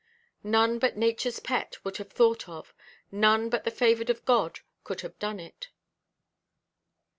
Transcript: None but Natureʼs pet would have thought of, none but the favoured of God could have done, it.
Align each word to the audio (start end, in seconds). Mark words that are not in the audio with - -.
None 0.43 0.79
but 0.79 0.95
Natureʼs 0.97 1.43
pet 1.43 1.85
would 1.85 1.97
have 1.97 2.11
thought 2.11 2.49
of, 2.49 2.73
none 3.11 3.49
but 3.51 3.65
the 3.65 3.69
favoured 3.69 4.09
of 4.09 4.25
God 4.25 4.61
could 4.83 5.01
have 5.01 5.19
done, 5.19 5.39
it. 5.39 5.69